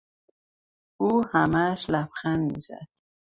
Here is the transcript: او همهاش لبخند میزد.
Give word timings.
او 1.01 1.25
همهاش 1.25 1.89
لبخند 1.89 2.51
میزد. 2.51 2.87